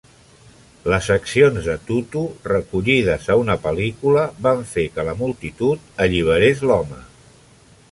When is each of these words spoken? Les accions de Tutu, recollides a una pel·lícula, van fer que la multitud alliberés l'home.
Les 0.91 1.09
accions 1.15 1.67
de 1.67 1.75
Tutu, 1.89 2.23
recollides 2.51 3.29
a 3.33 3.37
una 3.43 3.59
pel·lícula, 3.67 4.25
van 4.49 4.65
fer 4.73 4.89
que 4.97 5.07
la 5.11 5.17
multitud 5.23 5.87
alliberés 6.07 6.67
l'home. 6.71 7.03